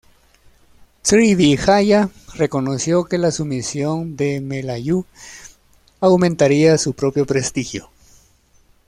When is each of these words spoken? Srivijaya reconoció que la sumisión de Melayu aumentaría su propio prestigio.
Srivijaya 1.03 2.09
reconoció 2.33 3.05
que 3.05 3.19
la 3.19 3.29
sumisión 3.31 4.15
de 4.15 4.41
Melayu 4.41 5.05
aumentaría 5.99 6.75
su 6.79 6.93
propio 6.95 7.27
prestigio. 7.27 7.91